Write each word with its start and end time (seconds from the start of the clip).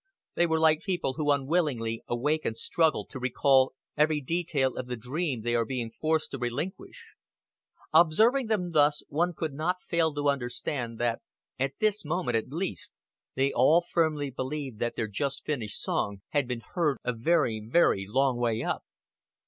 They 0.33 0.47
were 0.47 0.59
like 0.59 0.79
people 0.83 1.13
who 1.13 1.29
unwillingly 1.31 2.01
awake 2.07 2.43
and 2.43 2.57
struggle 2.57 3.05
to 3.05 3.19
recall 3.19 3.73
every 3.95 4.19
detail 4.19 4.75
of 4.75 4.87
the 4.87 4.95
dream 4.95 5.41
they 5.43 5.53
are 5.53 5.63
being 5.63 5.91
forced 5.91 6.31
to 6.31 6.39
relinquish. 6.39 7.05
Observing 7.93 8.47
them 8.47 8.71
thus, 8.71 9.03
one 9.09 9.33
could 9.35 9.53
not 9.53 9.83
fail 9.83 10.11
to 10.15 10.27
understand 10.27 10.97
that, 10.97 11.21
at 11.59 11.73
this 11.79 12.03
moment 12.03 12.35
at 12.35 12.49
least, 12.49 12.91
they 13.35 13.53
all 13.53 13.81
firmly 13.87 14.31
believed 14.31 14.79
that 14.79 14.95
their 14.95 15.07
just 15.07 15.45
finished 15.45 15.79
song 15.79 16.21
had 16.29 16.47
been 16.47 16.61
heard 16.73 16.97
a 17.03 17.13
very, 17.13 17.59
very 17.63 18.07
long 18.09 18.37
way 18.37 18.63
up. 18.63 18.81